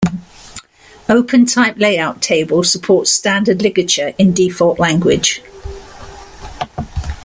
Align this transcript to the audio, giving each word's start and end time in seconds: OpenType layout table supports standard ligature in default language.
OpenType 1.07 1.79
layout 1.79 2.23
table 2.23 2.63
supports 2.63 3.11
standard 3.11 3.61
ligature 3.61 4.15
in 4.17 4.33
default 4.33 4.79
language. 4.79 5.43